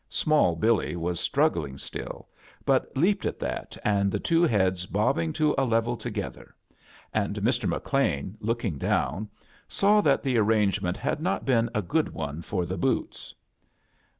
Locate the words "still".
1.77-2.27